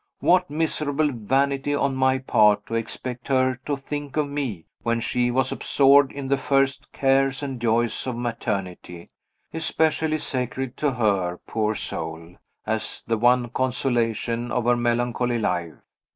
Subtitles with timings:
[0.19, 5.29] What miserable vanity on my part to expect her to think of me, when she
[5.29, 9.11] was absorbed in the first cares and joys of maternity;
[9.53, 15.75] especially sacred to her, poor soul, as the one consolation of her melancholy life!